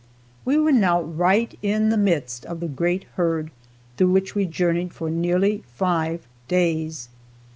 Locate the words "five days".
5.67-7.09